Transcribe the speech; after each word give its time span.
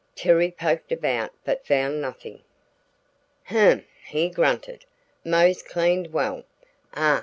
Terry 0.15 0.49
poked 0.49 0.91
about 0.91 1.31
but 1.45 1.63
found 1.63 2.01
nothing. 2.01 2.41
"H'm!" 3.51 3.85
he 4.03 4.29
grunted. 4.31 4.83
"Mose 5.23 5.61
cleaned 5.61 6.11
well. 6.11 6.43
Ah! 6.95 7.19